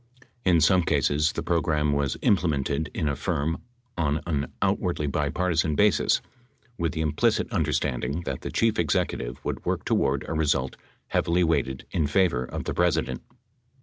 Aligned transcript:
In 0.43 0.61
some 0.61 0.81
cases 0.81 1.33
the 1.33 1.43
program 1.43 1.93
was 1.93 2.17
implemented 2.23 2.89
in 2.91 3.07
a 3.07 3.15
firm 3.15 3.61
on 3.95 4.19
an 4.25 4.51
out 4.59 4.79
wardly 4.79 5.05
bipartisan 5.05 5.75
basis, 5.75 6.21
with 6.75 6.93
the 6.93 7.01
implicit 7.01 7.51
understanding 7.53 8.21
that 8.21 8.41
the 8.41 8.49
chief 8.49 8.79
executive 8.79 9.37
would 9.45 9.63
work 9.63 9.85
toward 9.85 10.27
a 10.27 10.33
result 10.33 10.75
heavily 11.09 11.43
weighted 11.43 11.85
in 11.91 12.07
favor 12.07 12.43
of 12.45 12.63
the 12.63 12.73
President. 12.73 13.21